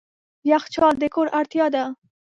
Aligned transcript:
یخچال 0.49 0.95
د 0.99 1.03
کور 1.13 1.27
اړتیا 1.39 1.65
ده. 1.75 1.83